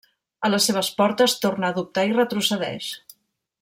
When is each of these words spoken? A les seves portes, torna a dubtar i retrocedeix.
A 0.47 0.49
les 0.53 0.65
seves 0.69 0.89
portes, 1.01 1.37
torna 1.45 1.69
a 1.71 1.77
dubtar 1.79 2.09
i 2.13 2.19
retrocedeix. 2.19 2.93